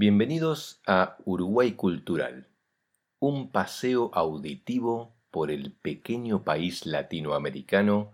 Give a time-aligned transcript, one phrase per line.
[0.00, 2.46] Bienvenidos a Uruguay Cultural,
[3.18, 8.12] un paseo auditivo por el pequeño país latinoamericano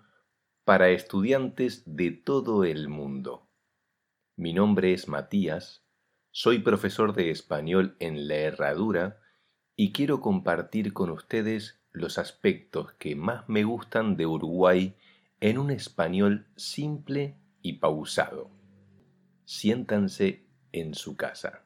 [0.65, 3.51] para estudiantes de todo el mundo.
[4.35, 5.85] Mi nombre es Matías,
[6.31, 9.21] soy profesor de español en La Herradura
[9.77, 14.97] y quiero compartir con ustedes los aspectos que más me gustan de Uruguay
[15.39, 18.49] en un español simple y pausado.
[19.45, 21.64] Siéntanse en su casa.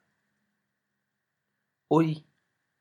[1.90, 2.26] Hoy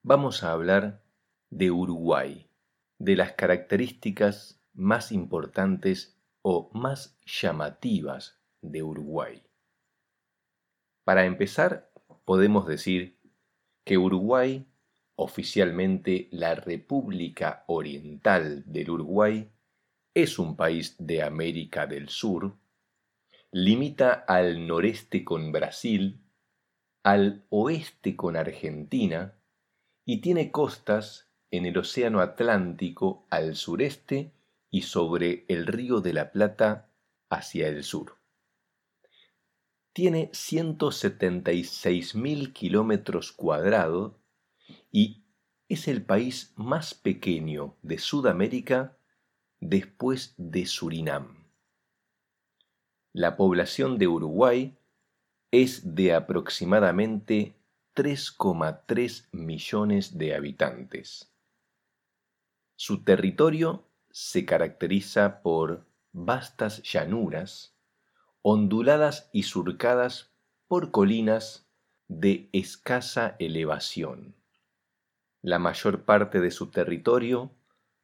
[0.04, 1.02] vamos a hablar
[1.50, 2.50] de Uruguay,
[2.98, 9.42] de las características más importantes o más llamativas de Uruguay.
[11.06, 11.90] Para empezar,
[12.26, 13.18] podemos decir
[13.86, 14.68] que Uruguay,
[15.16, 19.50] oficialmente la República Oriental del Uruguay,
[20.14, 22.58] es un país de América del Sur,
[23.54, 26.27] limita al noreste con Brasil,
[27.08, 29.40] al oeste con Argentina
[30.04, 34.34] y tiene costas en el Océano Atlántico al sureste
[34.70, 36.92] y sobre el Río de la Plata
[37.30, 38.18] hacia el sur.
[39.94, 44.18] Tiene 176.000 kilómetros cuadrados
[44.92, 45.24] y
[45.70, 48.98] es el país más pequeño de Sudamérica
[49.62, 51.48] después de Surinam.
[53.14, 54.77] La población de Uruguay
[55.64, 57.56] es de aproximadamente
[57.96, 61.34] 3,3 millones de habitantes.
[62.76, 67.76] Su territorio se caracteriza por vastas llanuras,
[68.44, 70.32] onduladas y surcadas
[70.68, 71.68] por colinas
[72.08, 74.36] de escasa elevación.
[75.42, 77.52] La mayor parte de su territorio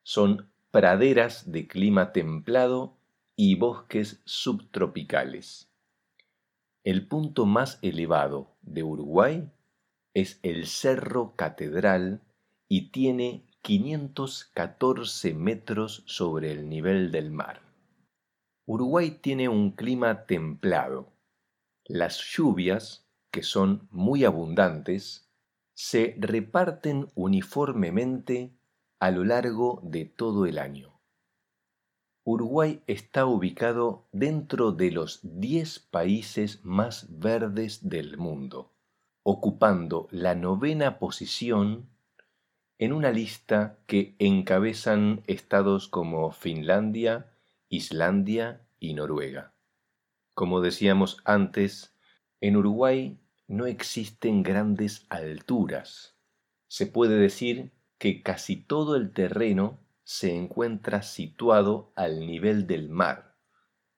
[0.01, 2.97] son praderas de clima templado
[3.35, 5.72] y bosques subtropicales.
[6.83, 9.49] El punto más elevado de Uruguay
[10.13, 12.21] es el Cerro Catedral
[12.67, 17.61] y tiene 514 metros sobre el nivel del mar.
[18.65, 21.13] Uruguay tiene un clima templado.
[21.85, 25.29] Las lluvias, que son muy abundantes,
[25.73, 28.51] se reparten uniformemente
[28.99, 30.92] a lo largo de todo el año.
[32.25, 38.71] Uruguay está ubicado dentro de los 10 países más verdes del mundo,
[39.23, 41.89] ocupando la novena posición
[42.77, 47.33] en una lista que encabezan estados como Finlandia,
[47.67, 49.53] Islandia y Noruega.
[50.33, 51.93] Como decíamos antes,
[52.39, 56.15] en Uruguay no existen grandes alturas.
[56.67, 63.35] Se puede decir que casi todo el terreno se encuentra situado al nivel del mar,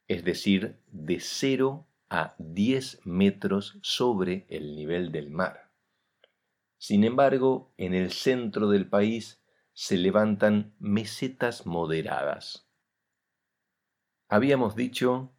[0.08, 5.72] es decir, de 0 a 10 metros sobre el nivel del mar.
[6.78, 9.42] Sin embargo, en el centro del país
[9.74, 12.68] se levantan mesetas moderadas.
[14.28, 15.32] Habíamos dicho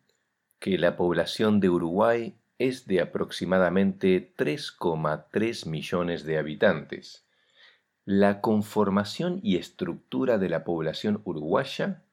[0.59, 7.26] que la población de Uruguay es de aproximadamente 3,3 millones de habitantes
[8.07, 12.05] la conformación y estructura de la población uruguaya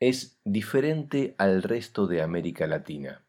[0.00, 3.24] es diferente al resto de América Latina.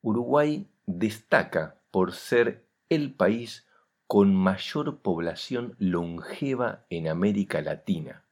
[0.00, 3.66] Uruguay destaca por ser el país
[4.06, 8.24] con mayor población longeva en América Latina.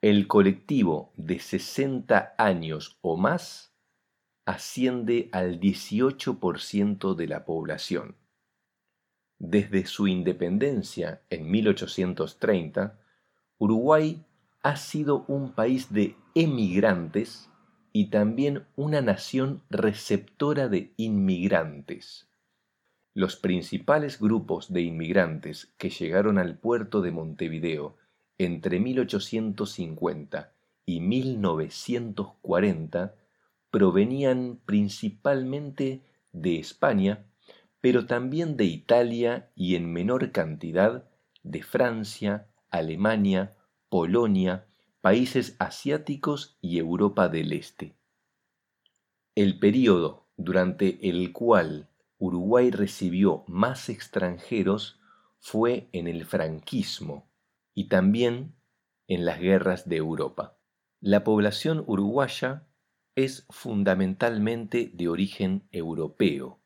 [0.00, 3.74] El colectivo de 60 años o más
[4.46, 8.16] asciende al 18% de la población.
[9.38, 12.98] Desde su independencia en 1830,
[13.58, 14.24] Uruguay
[14.62, 17.48] ha sido un país de emigrantes
[17.92, 22.28] y también una nación receptora de inmigrantes.
[23.14, 27.96] Los principales grupos de inmigrantes que llegaron al puerto de Montevideo
[28.38, 30.52] entre 1850
[30.84, 33.14] y 1940
[33.70, 37.24] provenían principalmente de España
[37.80, 41.08] pero también de Italia y en menor cantidad
[41.42, 43.56] de Francia, Alemania,
[43.88, 44.66] Polonia,
[45.00, 47.96] países asiáticos y Europa del Este.
[49.34, 51.88] El período durante el cual
[52.18, 55.00] Uruguay recibió más extranjeros
[55.38, 57.30] fue en el franquismo
[57.74, 58.56] y también
[59.06, 60.58] en las guerras de Europa.
[61.00, 62.66] La población uruguaya
[63.14, 66.60] es fundamentalmente de origen europeo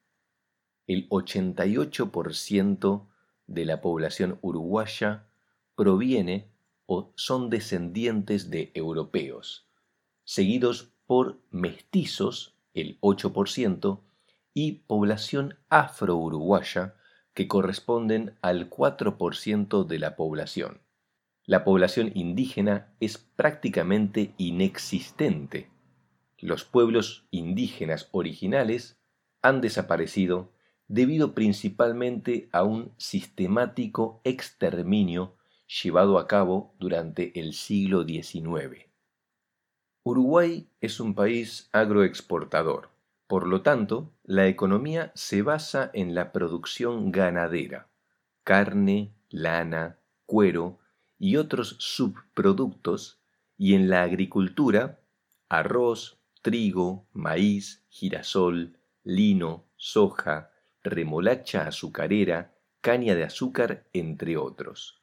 [0.87, 3.07] el 88%
[3.47, 5.27] de la población uruguaya
[5.75, 6.49] proviene
[6.87, 9.67] o son descendientes de europeos,
[10.25, 14.01] seguidos por mestizos, el 8%,
[14.55, 16.95] y población afro-uruguaya,
[17.35, 20.81] que corresponden al 4% de la población.
[21.45, 25.71] La población indígena es prácticamente inexistente.
[26.39, 28.99] Los pueblos indígenas originales
[29.41, 30.53] han desaparecido
[30.89, 35.37] debido principalmente a un sistemático exterminio
[35.83, 38.87] llevado a cabo durante el siglo XIX.
[40.05, 42.91] Uruguay es un país agroexportador.
[43.27, 47.89] Por lo tanto, la economía se basa en la producción ganadera,
[48.45, 50.81] carne, lana, cuero
[51.19, 53.21] y otros subproductos,
[53.57, 55.01] y en la agricultura,
[55.49, 60.52] arroz, trigo, maíz, girasol, lino, soja,
[60.85, 65.03] remolacha azucarera, caña de azúcar, entre otros.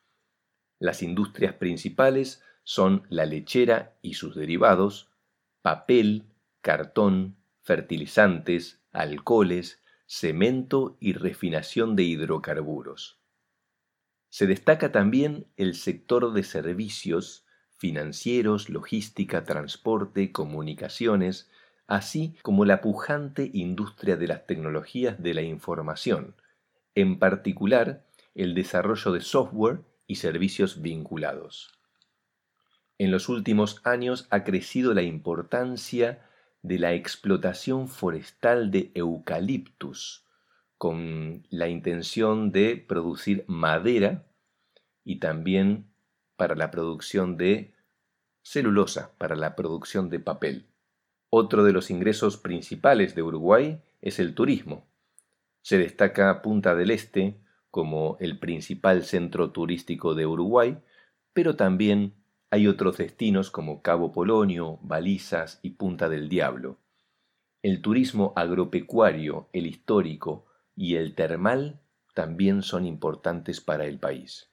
[0.80, 5.10] Las industrias principales son la lechera y sus derivados,
[5.62, 6.26] papel,
[6.62, 13.20] cartón, fertilizantes, alcoholes, cemento y refinación de hidrocarburos.
[14.30, 17.46] Se destaca también el sector de servicios
[17.78, 21.50] financieros, logística, transporte, comunicaciones,
[21.89, 26.36] así como la pujante industria de las tecnologías de la información,
[26.94, 28.06] en particular
[28.36, 31.71] el desarrollo de software y servicios vinculados.
[33.00, 36.30] En los últimos años ha crecido la importancia
[36.62, 40.27] de la explotación forestal de eucaliptus,
[40.77, 44.27] con la intención de producir madera
[45.03, 45.88] y también
[46.36, 47.74] para la producción de
[48.44, 50.69] celulosa, para la producción de papel.
[51.31, 54.88] Otro de los ingresos principales de Uruguay es el turismo.
[55.62, 57.40] Se destaca Punta del Este
[57.70, 60.80] como el principal centro turístico de Uruguay,
[61.34, 62.16] pero también
[62.50, 66.80] hay otros destinos como Cabo Polonio, Balizas y Punta del Diablo.
[67.62, 71.80] El turismo agropecuario, el histórico y el termal
[72.16, 74.50] también son importantes para el país.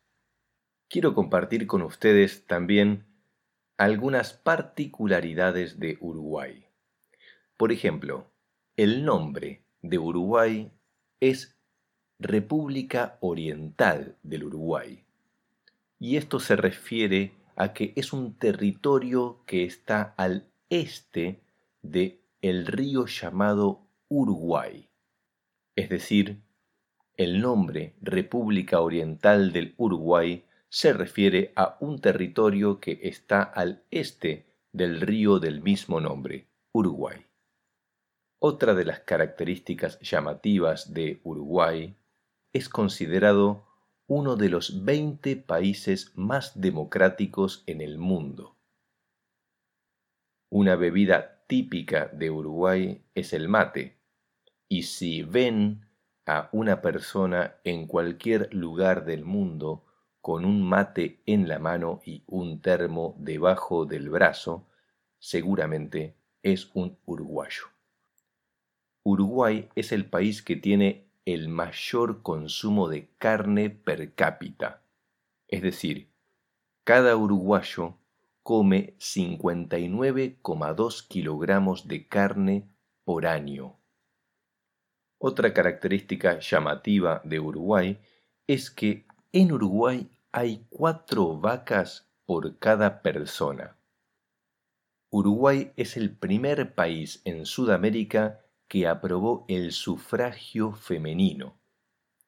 [0.89, 3.07] Quiero compartir con ustedes también
[3.79, 6.66] algunas particularidades de Uruguay.
[7.57, 8.27] Por ejemplo,
[8.77, 10.71] el nombre de Uruguay
[11.21, 11.57] es
[12.19, 15.05] República Oriental del Uruguay.
[15.99, 21.41] Y esto se refiere a que es un territorio que está al este
[21.81, 24.91] de el río llamado Uruguay.
[25.77, 26.43] Es decir,
[27.17, 34.45] el nombre República Oriental del Uruguay se refiere a un territorio que está al este
[34.73, 37.25] del río del mismo nombre, Uruguay.
[38.39, 41.97] Otra de las características llamativas de Uruguay
[42.53, 43.67] es considerado
[44.07, 48.57] uno de los 20 países más democráticos en el mundo.
[50.51, 53.97] Una bebida típica de Uruguay es el mate,
[54.69, 55.89] y si ven
[56.27, 59.85] a una persona en cualquier lugar del mundo
[60.21, 64.67] con un mate en la mano y un termo debajo del brazo,
[65.19, 67.76] seguramente es un uruguayo.
[69.09, 74.83] Uruguay es el país que tiene el mayor consumo de carne per cápita.
[75.47, 76.11] Es decir,
[76.83, 77.95] cada uruguayo
[78.43, 82.69] come 59,2 kilogramos de carne
[83.05, 83.77] por año.
[85.19, 88.01] Otra característica llamativa de Uruguay
[88.49, 93.77] es que en Uruguay hay cuatro vacas por cada persona.
[95.11, 101.59] Uruguay es el primer país en Sudamérica que aprobó el sufragio femenino.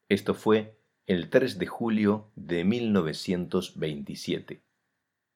[0.08, 4.62] Esto fue el 3 de julio de 1927.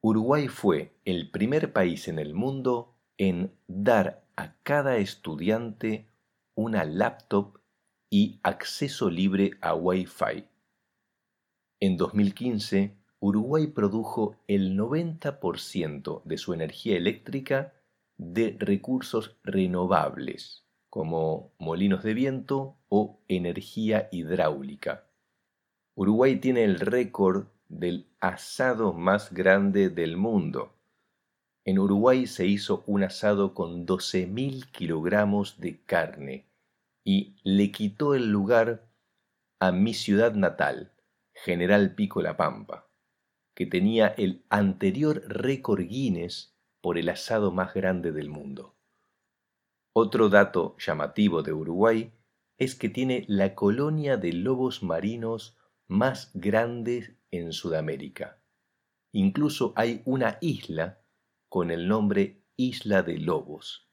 [0.01, 6.09] Uruguay fue el primer país en el mundo en dar a cada estudiante
[6.55, 7.59] una laptop
[8.11, 10.47] y acceso libre a Wi-Fi.
[11.81, 17.73] En 2015, Uruguay produjo el 90% de su energía eléctrica
[18.19, 20.62] de recursos renovables
[20.93, 25.07] como molinos de viento o energía hidráulica.
[25.95, 30.75] Uruguay tiene el récord del asado más grande del mundo.
[31.65, 36.45] En Uruguay se hizo un asado con 12.000 kilogramos de carne
[37.03, 38.87] y le quitó el lugar
[39.61, 40.93] a mi ciudad natal,
[41.33, 42.87] General Pico La Pampa,
[43.55, 48.77] que tenía el anterior récord Guinness por el asado más grande del mundo.
[49.95, 52.13] Otro dato llamativo de Uruguay
[52.59, 58.41] es que tiene la colonia de lobos marinos más grande en Sudamérica.
[59.13, 61.03] Incluso hay una isla
[61.51, 63.91] con el nombre Isla de Lobos.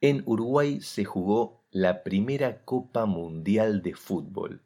[0.01, 4.63] En Uruguay se jugó la primera Copa Mundial de Fútbol.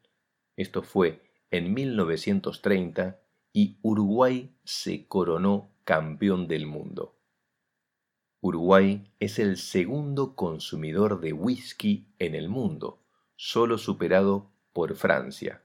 [0.58, 1.20] Esto fue
[1.52, 3.20] en 1930
[3.52, 7.14] y Uruguay se coronó campeón del mundo.
[8.40, 12.98] Uruguay es el segundo consumidor de whisky en el mundo,
[13.36, 15.62] solo superado por Francia.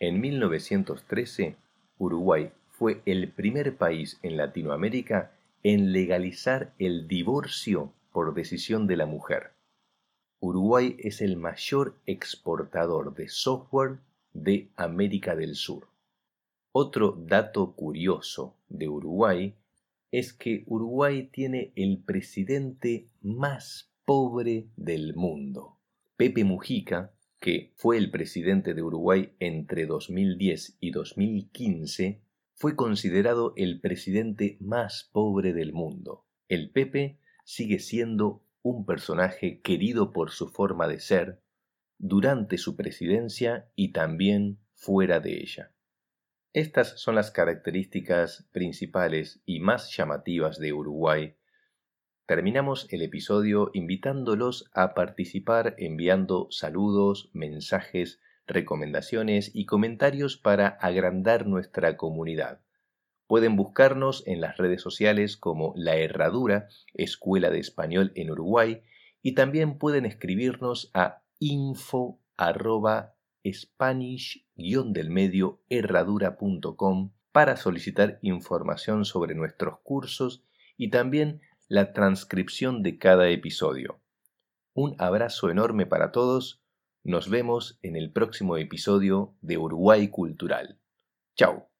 [0.00, 1.56] En 1913,
[1.98, 9.04] Uruguay fue el primer país en Latinoamérica en legalizar el divorcio por decisión de la
[9.04, 9.52] mujer.
[10.40, 13.98] Uruguay es el mayor exportador de software
[14.32, 15.88] de América del Sur.
[16.72, 19.54] Otro dato curioso de Uruguay
[20.10, 25.78] es que Uruguay tiene el presidente más pobre del mundo.
[26.16, 27.12] Pepe Mujica
[27.42, 32.22] que fue el presidente de Uruguay entre 2010 y 2015,
[32.54, 36.24] fue considerado el presidente más pobre del mundo.
[36.48, 41.40] El Pepe sigue siendo un personaje querido por su forma de ser
[42.02, 45.72] durante su presidencia y también fuera de ella.
[46.52, 51.34] Estas son las características principales y más llamativas de Uruguay
[52.26, 61.96] Terminamos el episodio invitándolos a participar enviando saludos, mensajes, recomendaciones y comentarios para agrandar nuestra
[61.96, 62.60] comunidad.
[63.26, 68.82] Pueden buscarnos en las redes sociales como La Herradura, Escuela de Español en Uruguay,
[69.20, 79.80] y también pueden escribirnos a info arroba spanish-del medio herradura.com para solicitar información sobre nuestros
[79.82, 80.44] cursos
[80.76, 84.00] y también la transcripción de cada episodio.
[84.74, 86.62] Un abrazo enorme para todos.
[87.02, 90.78] Nos vemos en el próximo episodio de Uruguay Cultural.
[91.34, 91.71] Chao.